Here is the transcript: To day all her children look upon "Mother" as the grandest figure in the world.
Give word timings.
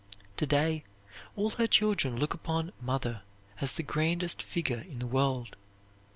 To 0.37 0.47
day 0.47 0.81
all 1.35 1.51
her 1.51 1.67
children 1.67 2.17
look 2.17 2.33
upon 2.33 2.71
"Mother" 2.81 3.21
as 3.59 3.73
the 3.73 3.83
grandest 3.83 4.41
figure 4.41 4.79
in 4.81 4.97
the 4.97 5.05
world. 5.05 5.55